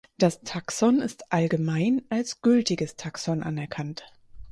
[0.17, 4.03] Das Taxon ist allgemein als gültiges Taxon anerkannt.